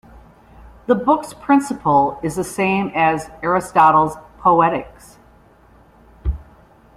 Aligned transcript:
The 0.87 0.95
book's 0.95 1.31
principle 1.31 2.19
is 2.23 2.35
the 2.35 2.43
same 2.43 2.91
as 2.95 3.29
Aristotle's 3.43 4.15
"Poetics". 4.39 5.19